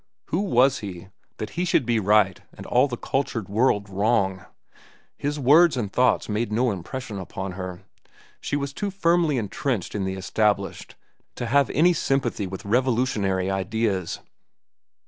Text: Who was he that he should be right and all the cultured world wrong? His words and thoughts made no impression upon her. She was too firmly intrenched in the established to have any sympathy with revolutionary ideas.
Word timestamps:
Who 0.29 0.39
was 0.39 0.79
he 0.79 1.09
that 1.37 1.51
he 1.51 1.63
should 1.63 1.85
be 1.85 1.99
right 1.99 2.41
and 2.57 2.65
all 2.65 2.87
the 2.87 2.97
cultured 2.97 3.47
world 3.47 3.87
wrong? 3.87 4.47
His 5.15 5.39
words 5.39 5.77
and 5.77 5.93
thoughts 5.93 6.27
made 6.27 6.51
no 6.51 6.71
impression 6.71 7.19
upon 7.19 7.51
her. 7.51 7.83
She 8.39 8.55
was 8.55 8.73
too 8.73 8.89
firmly 8.89 9.37
intrenched 9.37 9.93
in 9.93 10.03
the 10.05 10.15
established 10.15 10.95
to 11.35 11.45
have 11.45 11.69
any 11.69 11.93
sympathy 11.93 12.47
with 12.47 12.65
revolutionary 12.65 13.51
ideas. 13.51 14.21